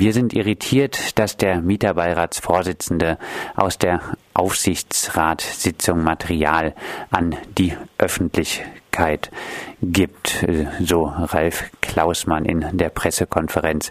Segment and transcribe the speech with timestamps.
[0.00, 3.18] Wir sind irritiert, dass der Mieterbeiratsvorsitzende
[3.56, 4.00] aus der
[4.32, 6.76] Aufsichtsratssitzung Material
[7.10, 9.32] an die Öffentlichkeit
[9.82, 10.46] gibt,
[10.78, 13.90] so Ralf Klausmann in der Pressekonferenz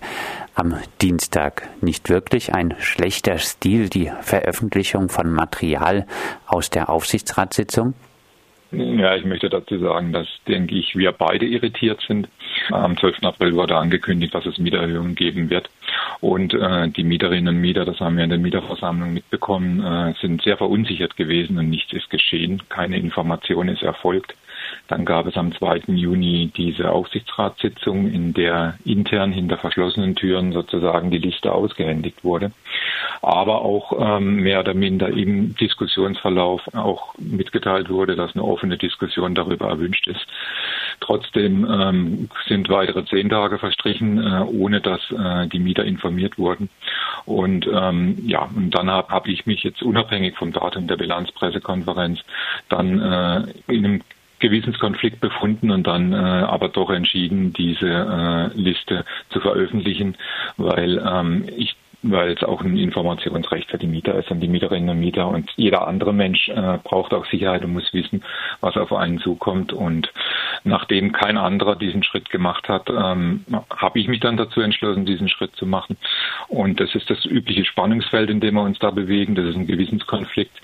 [0.56, 1.68] am Dienstag.
[1.82, 6.08] Nicht wirklich ein schlechter Stil, die Veröffentlichung von Material
[6.46, 7.96] aus der Aufsichtsratssitzung?
[8.72, 12.28] Ja, ich möchte dazu sagen, dass, denke ich, wir beide irritiert sind.
[12.70, 13.24] Am 12.
[13.24, 15.70] April wurde angekündigt, dass es Mieterhöhungen geben wird.
[16.20, 20.42] Und äh, die Mieterinnen und Mieter, das haben wir in der Mieterversammlung mitbekommen, äh, sind
[20.42, 22.62] sehr verunsichert gewesen und nichts ist geschehen.
[22.68, 24.36] Keine Information ist erfolgt.
[24.88, 25.84] Dann gab es am 2.
[25.88, 32.52] Juni diese Aufsichtsratssitzung, in der intern hinter verschlossenen Türen sozusagen die Liste ausgehändigt wurde.
[33.22, 39.36] Aber auch ähm, mehr oder minder im Diskussionsverlauf auch mitgeteilt wurde, dass eine offene Diskussion
[39.36, 40.26] darüber erwünscht ist.
[41.00, 46.70] Trotzdem ähm, sind weitere zehn Tage verstrichen, äh, ohne dass äh, die Mieter informiert wurden.
[47.26, 52.20] Und ähm, ja, und dann habe hab ich mich jetzt unabhängig vom Datum der Bilanzpressekonferenz
[52.70, 54.02] dann äh, in einem
[54.40, 60.16] Gewissenskonflikt befunden und dann äh, aber doch entschieden, diese äh, Liste zu veröffentlichen,
[60.58, 64.90] weil ähm, ich weil es auch ein Informationsrecht für die Mieter ist und die Mieterinnen
[64.90, 68.24] und Mieter und jeder andere Mensch äh, braucht auch Sicherheit und muss wissen,
[68.62, 69.74] was auf einen zukommt.
[69.74, 70.12] Und
[70.64, 73.44] nachdem kein anderer diesen Schritt gemacht hat, ähm,
[73.76, 75.98] habe ich mich dann dazu entschlossen, diesen Schritt zu machen.
[76.48, 79.68] Und das ist das übliche Spannungsfeld, in dem wir uns da bewegen, das ist ein
[79.68, 80.56] Gewissenskonflikt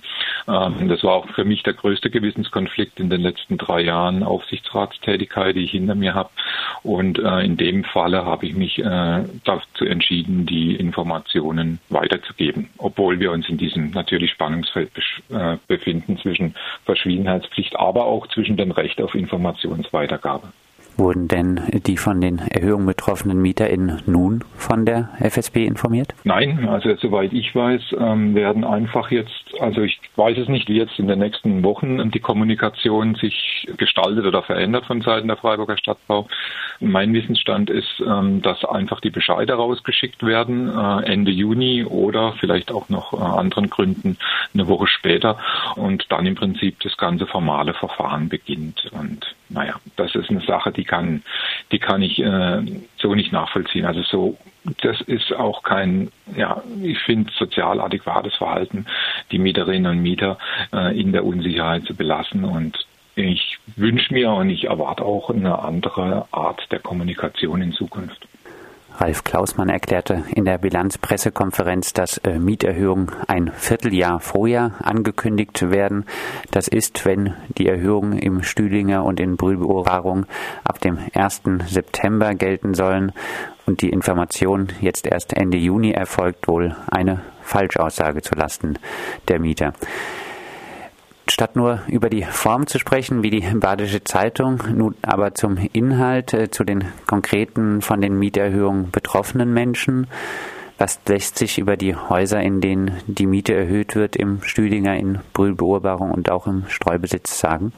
[0.45, 5.63] das war auch für mich der größte Gewissenskonflikt in den letzten drei Jahren Aufsichtsratstätigkeit, die
[5.63, 6.29] ich hinter mir habe.
[6.83, 13.19] Und äh, in dem Falle habe ich mich äh, dazu entschieden, die Informationen weiterzugeben, obwohl
[13.19, 14.91] wir uns in diesem natürlich Spannungsfeld
[15.29, 16.55] äh, befinden zwischen
[16.85, 20.51] Verschwiegenheitspflicht, aber auch zwischen dem Recht auf Informationsweitergabe.
[20.97, 26.13] Wurden denn die von den Erhöhungen betroffenen MieterInnen nun von der FSB informiert?
[26.23, 30.77] Nein, also soweit ich weiß, ähm, werden einfach jetzt, also ich weiß es nicht, wie
[30.77, 35.77] jetzt in den nächsten Wochen die Kommunikation sich gestaltet oder verändert von Seiten der Freiburger
[35.77, 36.27] Stadtbau.
[36.79, 42.71] Mein Wissensstand ist, ähm, dass einfach die Bescheide rausgeschickt werden, äh, Ende Juni oder vielleicht
[42.71, 44.17] auch noch äh, anderen Gründen
[44.53, 45.37] eine Woche später
[45.75, 48.91] und dann im Prinzip das ganze formale Verfahren beginnt.
[48.91, 51.23] Und naja, das ist eine Sache, die kann,
[51.71, 52.61] die kann ich äh,
[52.97, 53.85] so nicht nachvollziehen.
[53.85, 54.37] Also so,
[54.81, 58.85] das ist auch kein, ja, ich finde sozial adäquates Verhalten,
[59.31, 60.37] die Mieterinnen und Mieter
[60.71, 62.85] äh, in der Unsicherheit zu belassen und
[63.15, 68.27] ich wünsche mir und ich erwarte auch eine andere Art der Kommunikation in Zukunft.
[68.97, 76.05] Ralf Klausmann erklärte in der Bilanzpressekonferenz, dass äh, Mieterhöhungen ein Vierteljahr vorher angekündigt werden.
[76.51, 80.25] Das ist, wenn die Erhöhungen im Stühlinger und in Brühlbeobahrung
[80.63, 81.41] ab dem 1.
[81.67, 83.11] September gelten sollen
[83.65, 88.77] und die Information jetzt erst Ende Juni erfolgt, wohl eine Falschaussage zu Lasten
[89.27, 89.73] der Mieter.
[91.43, 96.33] Statt nur über die Form zu sprechen, wie die Badische Zeitung, nun aber zum Inhalt,
[96.33, 100.07] äh, zu den konkreten von den Mieterhöhungen betroffenen Menschen.
[100.77, 105.19] Was lässt sich über die Häuser, in denen die Miete erhöht wird, im Stüdinger, in
[105.33, 107.73] Brühlbeobahrung und auch im Streubesitz sagen?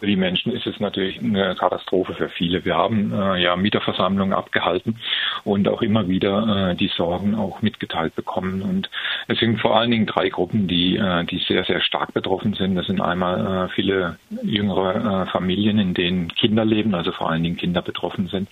[0.00, 2.64] Für die Menschen ist es natürlich eine Katastrophe für viele.
[2.64, 4.96] Wir haben äh, ja Mieterversammlungen abgehalten
[5.44, 8.62] und auch immer wieder äh, die Sorgen auch mitgeteilt bekommen.
[8.62, 8.88] Und
[9.26, 12.76] es sind vor allen Dingen drei Gruppen, die, äh, die sehr, sehr stark betroffen sind.
[12.76, 17.42] Das sind einmal äh, viele jüngere äh, Familien, in denen Kinder leben, also vor allen
[17.42, 18.48] Dingen Kinder betroffen sind,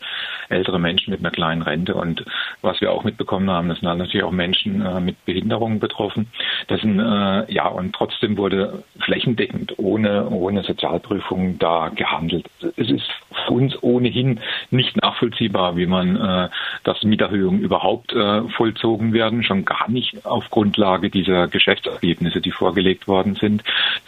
[0.48, 1.94] ältere Menschen mit einer kleinen Rente.
[1.94, 2.24] Und
[2.60, 6.26] was wir auch mitbekommen haben, das sind natürlich auch Menschen äh, mit Behinderungen betroffen.
[6.68, 12.46] Das sind, ja, und trotzdem wurde flächendeckend ohne, ohne Sozialprüfung Wirkung da gehandelt.
[12.76, 13.06] Es ist
[13.46, 16.48] für uns ohnehin nicht nachvollziehbar, wie man, äh,
[16.84, 23.08] dass Mieterhöhungen überhaupt äh, vollzogen werden, schon gar nicht auf Grundlage dieser Geschäftsergebnisse, die vorgelegt
[23.08, 23.62] worden sind.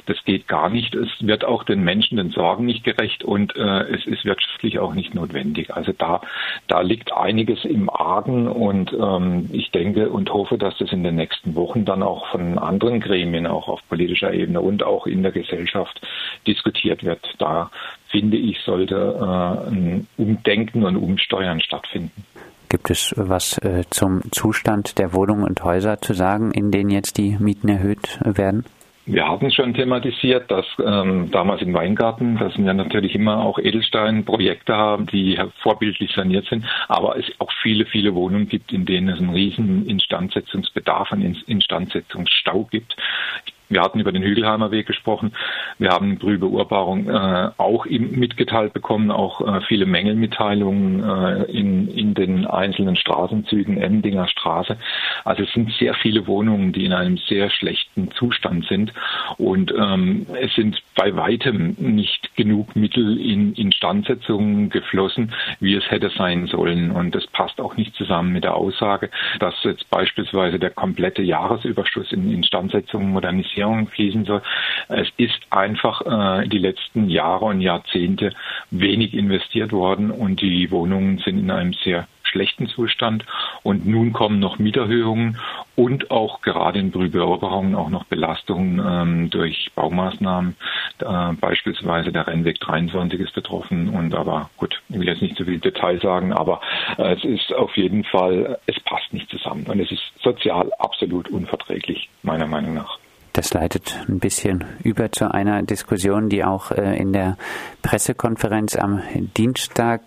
[0.06, 0.94] Das geht gar nicht.
[0.94, 4.94] Es wird auch den Menschen, den Sorgen nicht gerecht und äh, es ist wirtschaftlich auch
[4.94, 5.74] nicht notwendig.
[5.74, 6.20] Also da,
[6.66, 11.16] da liegt einiges im Argen und ähm, ich denke und hoffe, dass das in den
[11.16, 15.32] nächsten Wochen dann auch von anderen Gremien, auch auf politischer Ebene und auch in der
[15.32, 16.00] Gesellschaft
[16.46, 17.34] diskutiert wird.
[17.38, 17.70] Da
[18.08, 22.24] finde ich, sollte äh, ein Umdenken und Umsteuern stattfinden.
[22.68, 27.16] Gibt es was äh, zum Zustand der Wohnungen und Häuser zu sagen, in denen jetzt
[27.16, 28.64] die Mieten erhöht werden?
[29.10, 34.76] Wir hatten schon thematisiert, dass ähm, damals im Weingarten, dass wir natürlich immer auch Edelstein-Projekte
[34.76, 39.18] haben, die vorbildlich saniert sind, aber es auch viele, viele Wohnungen gibt, in denen es
[39.18, 42.96] einen riesen Instandsetzungsbedarf, einen Instandsetzungsstau gibt
[43.70, 45.32] Wir hatten über den Hügelheimer Weg gesprochen.
[45.78, 52.46] Wir haben Brühe-Beurbarung äh, auch mitgeteilt bekommen, auch äh, viele Mängelmitteilungen äh, in, in den
[52.46, 54.76] einzelnen Straßenzügen, Emdinger Straße.
[55.24, 58.92] Also es sind sehr viele Wohnungen, die in einem sehr schlechten Zustand sind.
[59.36, 66.10] Und ähm, es sind bei weitem nicht genug Mittel in Instandsetzungen geflossen, wie es hätte
[66.10, 66.90] sein sollen.
[66.90, 72.12] Und das passt auch nicht zusammen mit der Aussage, dass jetzt beispielsweise der komplette Jahresüberschuss
[72.12, 74.42] in Instandsetzungen, Modernisierungen fließen soll.
[74.88, 78.32] Es ist einfach äh, die letzten Jahre und Jahrzehnte
[78.70, 83.24] wenig investiert worden und die Wohnungen sind in einem sehr schlechten Zustand.
[83.62, 85.38] Und nun kommen noch Mieterhöhungen
[85.76, 90.56] und auch gerade in Brüberoberungen auch noch Belastungen ähm, durch Baumaßnahmen.
[91.00, 93.88] Äh, beispielsweise der Rennweg 23 ist betroffen.
[93.88, 96.60] Und aber gut, ich will jetzt nicht zu viel Detail sagen, aber
[96.98, 99.66] äh, es ist auf jeden Fall, es passt nicht zusammen.
[99.66, 102.97] Und es ist sozial absolut unverträglich, meiner Meinung nach.
[103.38, 107.36] Das leitet ein bisschen über zu einer Diskussion, die auch äh, in der
[107.82, 109.00] Pressekonferenz am
[109.36, 110.00] Dienstag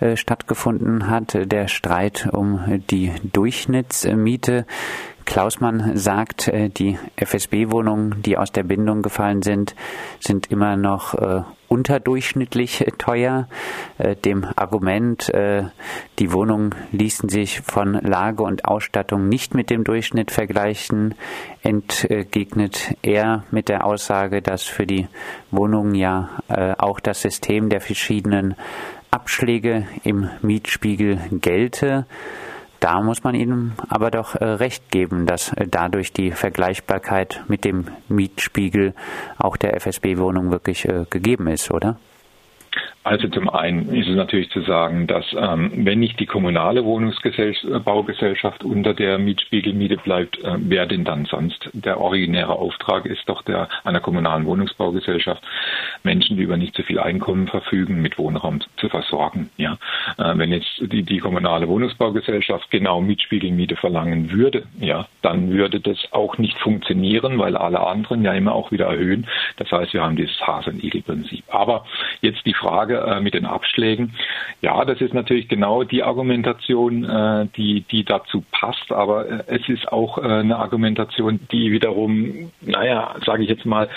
[0.00, 1.34] äh, stattgefunden hat.
[1.34, 4.64] Der Streit um die Durchschnittsmiete.
[5.26, 9.74] Klausmann sagt, äh, die FSB-Wohnungen, die aus der Bindung gefallen sind,
[10.18, 11.44] sind immer noch
[11.74, 13.48] unterdurchschnittlich teuer.
[13.98, 15.30] Äh, dem Argument,
[16.18, 21.14] die Wohnungen ließen sich von Lage und Ausstattung nicht mit dem Durchschnitt vergleichen,
[21.62, 25.08] entgegnet er mit der Aussage, dass für die
[25.50, 26.30] Wohnungen ja
[26.78, 28.54] auch das System der verschiedenen
[29.10, 32.06] Abschläge im Mietspiegel gelte.
[32.84, 37.64] Da muss man Ihnen aber doch äh, recht geben, dass äh, dadurch die Vergleichbarkeit mit
[37.64, 38.92] dem Mietspiegel
[39.38, 41.96] auch der FSB-Wohnung wirklich äh, gegeben ist, oder?
[43.04, 48.64] Also zum einen ist es natürlich zu sagen, dass ähm, wenn nicht die kommunale Wohnungsbaugesellschaft
[48.64, 51.68] unter der Mietspiegelmiete bleibt, äh, wer denn dann sonst?
[51.74, 55.42] Der originäre Auftrag ist doch der einer kommunalen Wohnungsbaugesellschaft,
[56.02, 59.50] Menschen, die über nicht so viel Einkommen verfügen, mit Wohnraum zu versorgen.
[59.58, 59.76] Ja,
[60.16, 65.98] äh, wenn jetzt die, die kommunale Wohnungsbaugesellschaft genau Mietspiegelmiete verlangen würde, ja, dann würde das
[66.12, 69.26] auch nicht funktionieren, weil alle anderen ja immer auch wieder erhöhen.
[69.58, 71.44] Das heißt, wir haben dieses Hase- und Igel-Prinzip.
[71.48, 71.84] Aber
[72.22, 74.14] jetzt die Frage Frage äh, mit den Abschlägen.
[74.60, 79.68] Ja, das ist natürlich genau die Argumentation, äh, die, die dazu passt, aber äh, es
[79.68, 83.88] ist auch äh, eine Argumentation, die wiederum, naja, sage ich jetzt mal,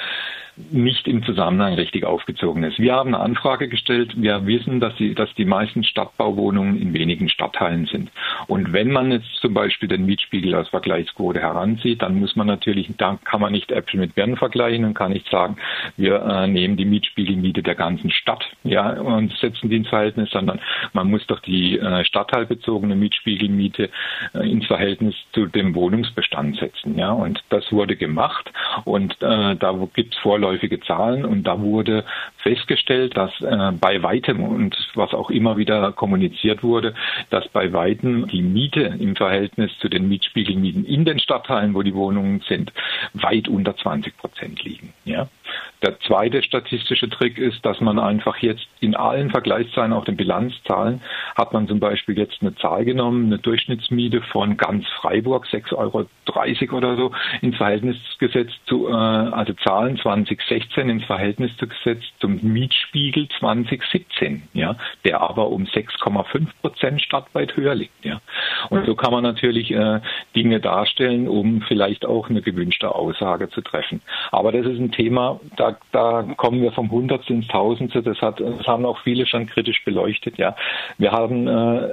[0.71, 2.80] nicht im Zusammenhang richtig aufgezogen ist.
[2.80, 4.13] Wir haben eine Anfrage gestellt.
[4.18, 8.12] Wir wissen, dass die, dass die meisten Stadtbauwohnungen in wenigen Stadtteilen sind.
[8.48, 12.89] Und wenn man jetzt zum Beispiel den Mietspiegel als Vergleichsquote heranzieht, dann muss man natürlich,
[12.98, 15.57] da kann man nicht Äpfel mit Birnen vergleichen und kann nicht sagen,
[15.95, 20.60] wir äh, nehmen die Mietspiegelmiete der ganzen Stadt, ja, und setzen die ins Verhältnis, sondern
[20.94, 23.89] man muss doch die äh, stadtteilbezogene Mietspiegelmiete
[24.33, 27.12] äh, ins Verhältnis zu dem Wohnungsbestand setzen, ja.
[27.12, 28.51] Und das wurde gemacht
[28.86, 32.03] und äh, da gibt es Vorläufe rückläufige Zahlen und da wurde
[32.38, 36.94] festgestellt, dass äh, bei weitem und was auch immer wieder kommuniziert wurde,
[37.29, 41.94] dass bei weitem die Miete im Verhältnis zu den Mietspiegelmieten in den Stadtteilen, wo die
[41.94, 42.71] Wohnungen sind,
[43.13, 44.94] weit unter 20 Prozent liegen.
[45.05, 45.27] Ja?
[45.81, 51.01] Der zweite statistische Trick ist, dass man einfach jetzt in allen Vergleichszahlen, auch den Bilanzzahlen,
[51.35, 56.77] hat man zum Beispiel jetzt eine Zahl genommen, eine Durchschnittsmiete von ganz Freiburg, 6,30 Euro
[56.77, 57.11] oder so,
[57.41, 59.97] ins Verhältnis gesetzt zu, äh, also Zahlen
[60.38, 64.75] 2016 ins Verhältnis gesetzt zum Mietspiegel 2017, ja,
[65.06, 68.22] der aber um 6,5 Prozent stadtweit höher liegt, ja.
[68.69, 70.00] Und so kann man natürlich äh,
[70.36, 74.01] Dinge darstellen, um vielleicht auch eine gewünschte Aussage zu treffen.
[74.32, 78.01] Aber das ist ein Thema, da, da kommen wir vom Hundertste ins Tausendste.
[78.01, 80.38] Das, hat, das haben auch viele schon kritisch beleuchtet.
[80.38, 80.56] Ja,
[80.98, 81.89] wir haben äh,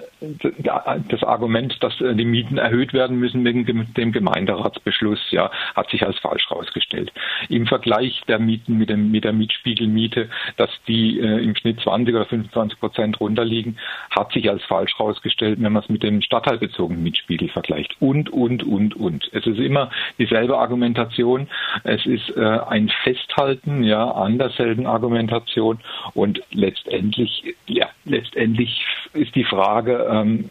[1.08, 6.04] das Argument, dass äh, die Mieten erhöht werden müssen wegen dem Gemeinderatsbeschluss, ja, hat sich
[6.04, 7.12] als falsch herausgestellt.
[7.48, 12.14] Im Vergleich der Mieten mit, dem, mit der Mietspiegelmiete, dass die äh, im Schnitt 20
[12.14, 13.78] oder 25 Prozent runterliegen,
[14.10, 17.96] hat sich als falsch herausgestellt, wenn man es mit dem stadtteilbezogenen Mietspiegel vergleicht.
[18.00, 19.28] Und, und, und, und.
[19.32, 21.48] Es ist immer dieselbe Argumentation.
[21.84, 25.78] Es ist äh, ein Festhalten ja, an derselben Argumentation
[26.14, 30.50] und letztendlich, ja, letztendlich ist die Frage, ähm,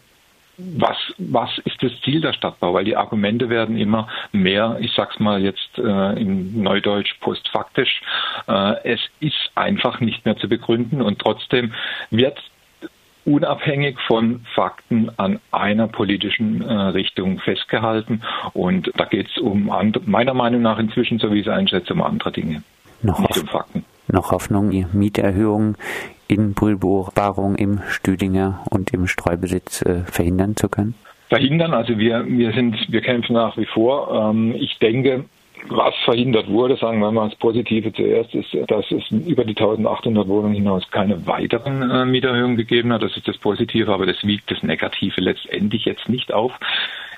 [0.56, 2.74] was, was ist das Ziel der Stadtbau?
[2.74, 8.02] Weil die Argumente werden immer mehr, ich sag's mal jetzt äh, in Neudeutsch postfaktisch.
[8.46, 11.72] Äh, es ist einfach nicht mehr zu begründen und trotzdem
[12.10, 12.38] wird
[13.24, 18.22] unabhängig von Fakten an einer politischen äh, Richtung festgehalten.
[18.52, 19.70] Und da geht es um
[20.04, 22.62] meiner Meinung nach inzwischen, so wie ich es einschätze, um andere Dinge.
[23.02, 23.84] Noch, nicht um Fakten.
[24.08, 25.76] noch Hoffnung, Mieterhöhungen
[26.28, 30.94] in Brühlbeobachtung im Stüdinger und im Streubesitz äh, verhindern zu können?
[31.28, 34.30] Verhindern, also wir, wir sind, wir kämpfen nach wie vor.
[34.30, 35.24] Ähm, ich denke,
[35.68, 40.28] Was verhindert wurde, sagen wir mal das Positive zuerst, ist, dass es über die 1800
[40.28, 43.02] Wohnungen hinaus keine weiteren äh, Mieterhöhungen gegeben hat.
[43.02, 46.52] Das ist das Positive, aber das wiegt das Negative letztendlich jetzt nicht auf.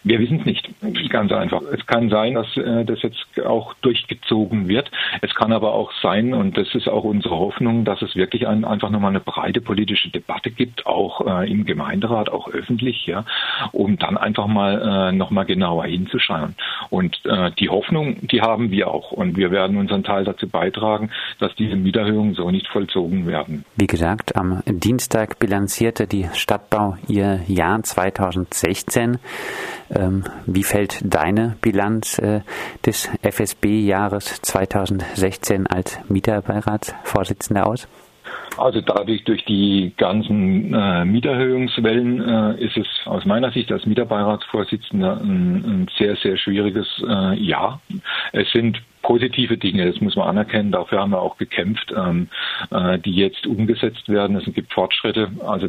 [0.07, 1.63] Wir wissen es nicht, ganz einfach.
[1.73, 4.89] Es kann sein, dass äh, das jetzt auch durchgezogen wird.
[5.21, 8.65] Es kann aber auch sein, und das ist auch unsere Hoffnung, dass es wirklich ein,
[8.65, 13.25] einfach nochmal eine breite politische Debatte gibt, auch äh, im Gemeinderat, auch öffentlich, ja,
[13.73, 16.55] um dann einfach mal äh, nochmal genauer hinzuschauen.
[16.89, 19.11] Und äh, die Hoffnung, die haben wir auch.
[19.11, 21.11] Und wir werden unseren Teil dazu beitragen,
[21.41, 23.65] dass diese Mieterhöhungen so nicht vollzogen werden.
[23.75, 29.19] Wie gesagt, am Dienstag bilanzierte die Stadtbau ihr Jahr 2016.
[29.97, 32.41] Ähm, wie fällt deine Bilanz äh,
[32.85, 37.89] des FSB-Jahres 2016 als Mieterbeiratsvorsitzender aus?
[38.59, 45.21] Also dadurch durch die ganzen äh, Mieterhöhungswellen äh, ist es aus meiner Sicht als Mieterbeiratsvorsitzender
[45.21, 47.81] ein, ein sehr, sehr schwieriges äh, Jahr.
[48.33, 52.29] Es sind positive Dinge, das muss man anerkennen, dafür haben wir auch gekämpft, ähm,
[52.71, 54.37] äh, die jetzt umgesetzt werden.
[54.37, 55.31] Es gibt Fortschritte.
[55.47, 55.69] Also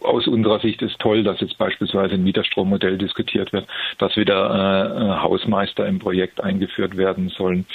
[0.00, 3.66] aus unserer Sicht ist toll, dass jetzt beispielsweise ein Mieterstrommodell diskutiert wird,
[3.98, 7.66] dass wieder äh, äh, Hausmeister im Projekt eingeführt werden sollen,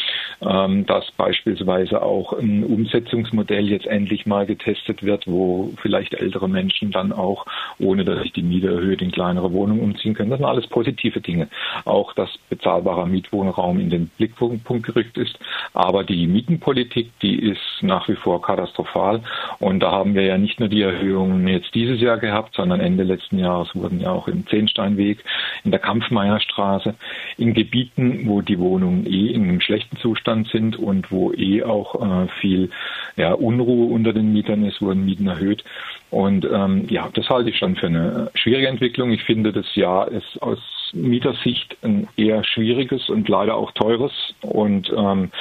[0.41, 6.91] ähm, dass beispielsweise auch ein Umsetzungsmodell jetzt endlich mal getestet wird, wo vielleicht ältere Menschen
[6.91, 7.45] dann auch,
[7.79, 10.29] ohne dass sich die Miete erhöht, in kleinere Wohnungen umziehen können.
[10.29, 11.47] Das sind alles positive Dinge.
[11.85, 15.39] Auch, dass bezahlbarer Mietwohnraum in den Blickpunkt gerückt ist.
[15.73, 19.21] Aber die Mietenpolitik, die ist nach wie vor katastrophal.
[19.59, 22.79] Und da haben wir ja nicht nur die Erhöhungen jetzt die dieses Jahr gehabt, sondern
[22.79, 25.23] Ende letzten Jahres wurden ja auch im Zehnsteinweg,
[25.63, 26.95] in der Kampfmeierstraße,
[27.37, 31.95] in Gebieten, wo die Wohnungen eh in einem schlechten Zustand sind und wo eh auch
[32.01, 32.69] äh, viel
[33.15, 35.63] ja, Unruhe unter den Mietern ist, wurden Mieten erhöht.
[36.09, 39.11] Und ähm, ja, das halte ich schon für eine schwierige Entwicklung.
[39.11, 40.59] Ich finde, das Jahr ist aus
[40.95, 44.11] Mietersicht ein eher schwieriges und leider auch teures.
[44.41, 45.31] Und ähm,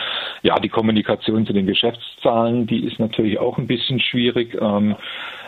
[0.42, 4.56] ja, die Kommunikation zu den Geschäftszahlen, die ist natürlich auch ein bisschen schwierig.
[4.60, 4.96] Ähm,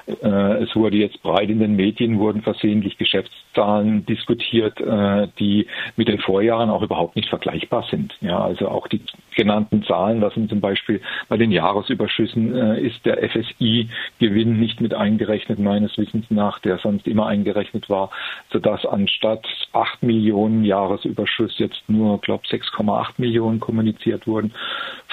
[0.06, 6.08] äh, es wurde jetzt breit in den Medien, wurden versehentlich Geschäftszahlen diskutiert, äh, die mit
[6.08, 8.16] den Vorjahren auch überhaupt nicht vergleichbar sind.
[8.20, 9.00] Ja, also auch die
[9.36, 14.94] genannten Zahlen, da sind zum Beispiel bei den Jahresüberschüssen äh, ist der FSI-Gewinn nicht mit
[14.94, 18.10] eingerechnet, meines Wissens nach, der sonst immer eingerechnet war,
[18.50, 24.52] sodass anstatt 8 Millionen Jahresüberschuss jetzt nur, glaube 6,8 Millionen kommuniziert wurden.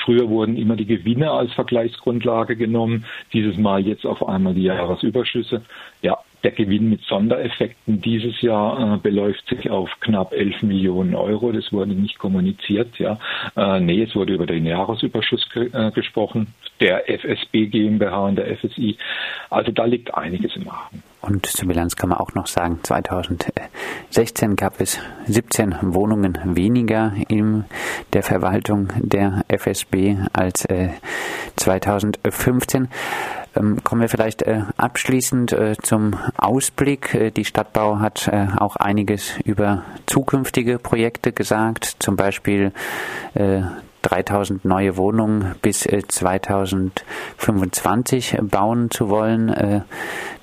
[0.03, 5.61] Früher wurden immer die Gewinne als Vergleichsgrundlage genommen, dieses Mal jetzt auf einmal die Jahresüberschüsse.
[6.01, 11.51] Ja, der Gewinn mit Sondereffekten dieses Jahr äh, beläuft sich auf knapp 11 Millionen Euro.
[11.51, 12.97] Das wurde nicht kommuniziert.
[12.99, 13.17] Ja,
[13.55, 16.47] äh, nee, es wurde über den Jahresüberschuss ge äh, gesprochen,
[16.79, 18.97] der FSB GmbH und der FSI.
[19.49, 21.03] Also da liegt einiges im Argen.
[21.21, 27.63] Und zur Bilanz kann man auch noch sagen, 2016 gab es 17 Wohnungen weniger in
[28.11, 30.89] der Verwaltung der FSB als äh,
[31.55, 32.89] 2015.
[33.55, 37.13] Ähm, kommen wir vielleicht äh, abschließend äh, zum Ausblick.
[37.13, 42.71] Äh, die Stadtbau hat auch einiges über zukünftige Projekte gesagt, zum Beispiel
[44.01, 49.83] 3000 neue Wohnungen bis 2025 bauen zu wollen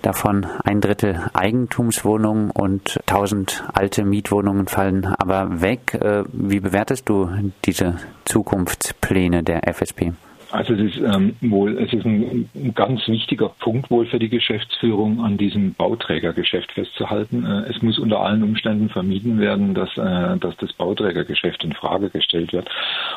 [0.02, 5.98] davon ein Drittel Eigentumswohnungen und 1000 alte Mietwohnungen fallen aber weg.
[6.32, 7.30] Wie bewertest du
[7.64, 10.12] diese Zukunftspläne der FSP?
[10.52, 14.28] Also es ist ähm, wohl, es ist ein, ein, ganz wichtiger Punkt wohl für die
[14.28, 17.44] Geschäftsführung, an diesem Bauträgergeschäft festzuhalten.
[17.44, 22.10] Äh, es muss unter allen Umständen vermieden werden, dass, äh, dass das Bauträgergeschäft in Frage
[22.10, 22.68] gestellt wird.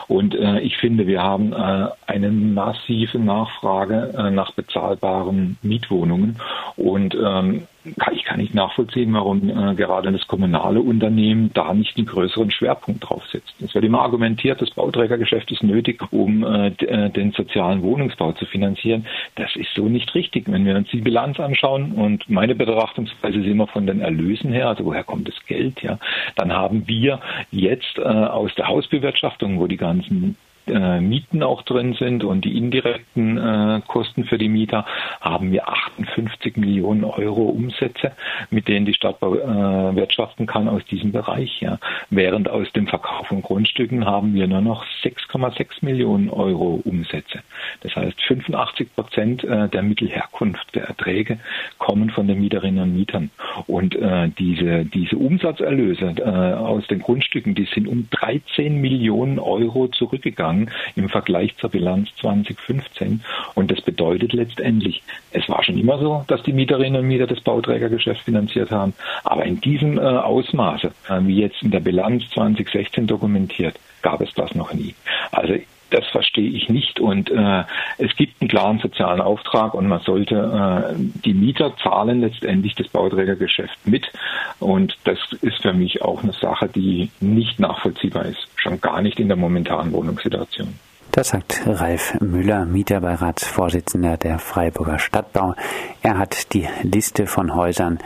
[0.07, 6.37] Und äh, ich finde, wir haben äh, eine massive Nachfrage äh, nach bezahlbaren Mietwohnungen
[6.75, 12.05] und ähm, ich kann nicht nachvollziehen, warum äh, gerade das kommunale Unternehmen da nicht einen
[12.05, 13.53] größeren Schwerpunkt drauf setzt.
[13.61, 18.45] Es wird immer argumentiert, das Bauträgergeschäft ist nötig, um äh, äh, den sozialen Wohnungsbau zu
[18.45, 19.05] finanzieren.
[19.35, 20.45] Das ist so nicht richtig.
[20.47, 24.69] Wenn wir uns die Bilanz anschauen und meine Betrachtungsweise ist immer von den Erlösen her,
[24.69, 25.99] also woher kommt das Geld, ja,
[26.35, 27.19] dann haben wir
[27.51, 30.37] jetzt äh, aus der Hausbewirtschaftung, wo die ganzen
[30.67, 34.85] äh, Mieten auch drin sind und die indirekten äh, Kosten für die Mieter,
[35.21, 38.13] haben wir 58 Millionen Euro Umsätze,
[38.49, 41.61] mit denen die Stadt äh, wirtschaften kann aus diesem Bereich.
[41.61, 41.79] Ja.
[42.09, 47.39] Während aus dem Verkauf von Grundstücken haben wir nur noch 6,6 Millionen Euro Umsätze.
[47.81, 51.39] Das heißt, 85 Prozent äh, der Mittelherkunft der Erträge
[51.77, 53.31] kommen von den Mieterinnen und Mietern.
[53.67, 59.87] Und äh, diese, diese Umsatzerlöse äh, aus den Grundstücken, die sind um 13 Millionen Euro
[59.87, 63.23] zurückgegangen zurückgegangen im Vergleich zur Bilanz 2015.
[63.55, 67.41] Und das bedeutet letztendlich, es war schon immer so, dass die Mieterinnen und Mieter das
[67.41, 68.93] Bauträgergeschäft finanziert haben.
[69.23, 74.33] Aber in diesem äh, Ausmaße, äh, wie jetzt in der Bilanz 2016 dokumentiert, gab es
[74.33, 74.93] das noch nie.
[75.31, 75.55] Also
[75.93, 76.99] das verstehe ich nicht.
[76.99, 77.63] Und äh,
[77.97, 82.87] es gibt einen klaren sozialen Auftrag und man sollte äh, die Mieter zahlen letztendlich das
[82.87, 84.11] Bauträgergeschäft mit.
[84.59, 89.19] Und das ist für mich auch eine Sache, die nicht nachvollziehbar ist, schon gar nicht
[89.19, 90.73] in der momentanen Wohnungssituation.
[91.11, 95.53] Das sagt Ralf Müller, Mieterbeiratsvorsitzender der Freiburger Stadtbau.
[96.01, 97.99] Er hat die Liste von Häusern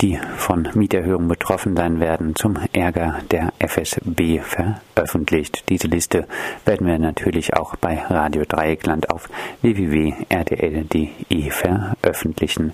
[0.00, 5.68] die von Mieterhöhungen betroffen sein werden, zum Ärger der FSB veröffentlicht.
[5.68, 6.26] Diese Liste
[6.64, 9.28] werden wir natürlich auch bei Radio Dreieckland auf
[9.62, 12.72] www.rdl.de veröffentlichen.